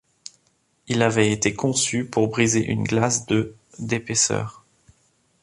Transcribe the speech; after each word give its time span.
Il 0.87 1.03
avait 1.03 1.31
été 1.31 1.53
conçu 1.53 2.05
pour 2.05 2.27
briser 2.29 2.65
une 2.65 2.85
glace 2.85 3.27
de 3.27 3.53
d'épaisseur. 3.77 4.65